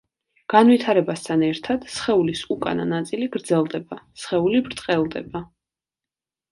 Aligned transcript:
განვითარებასთან 0.53 1.43
ერთად 1.49 1.85
სხეულის 1.97 2.43
უკანა 2.57 2.89
ნაწილი 2.95 3.31
გრძელდება, 3.37 4.01
სხეული 4.25 4.67
ბრტყელდება. 4.71 5.49